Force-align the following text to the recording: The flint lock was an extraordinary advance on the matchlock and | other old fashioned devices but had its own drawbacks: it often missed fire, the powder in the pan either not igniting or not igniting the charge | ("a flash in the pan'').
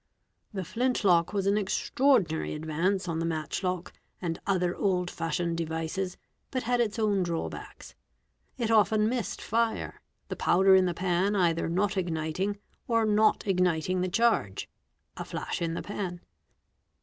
The 0.51 0.63
flint 0.63 1.03
lock 1.03 1.31
was 1.31 1.45
an 1.45 1.59
extraordinary 1.59 2.55
advance 2.55 3.07
on 3.07 3.19
the 3.19 3.25
matchlock 3.27 3.93
and 4.19 4.39
| 4.43 4.47
other 4.47 4.75
old 4.75 5.11
fashioned 5.11 5.59
devices 5.59 6.17
but 6.49 6.63
had 6.63 6.81
its 6.81 6.97
own 6.97 7.21
drawbacks: 7.21 7.93
it 8.57 8.71
often 8.71 9.07
missed 9.07 9.43
fire, 9.43 10.01
the 10.27 10.35
powder 10.35 10.73
in 10.75 10.85
the 10.85 10.95
pan 10.95 11.35
either 11.35 11.69
not 11.69 11.97
igniting 11.97 12.57
or 12.87 13.05
not 13.05 13.45
igniting 13.45 14.01
the 14.01 14.09
charge 14.09 14.67
| 14.93 15.17
("a 15.17 15.23
flash 15.23 15.61
in 15.61 15.75
the 15.75 15.83
pan''). 15.83 16.19